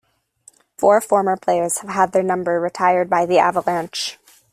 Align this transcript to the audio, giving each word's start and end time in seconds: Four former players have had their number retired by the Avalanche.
Four 0.79 0.99
former 0.99 1.37
players 1.37 1.77
have 1.81 1.91
had 1.91 2.11
their 2.11 2.23
number 2.23 2.59
retired 2.59 3.07
by 3.07 3.27
the 3.27 3.37
Avalanche. 3.37 4.17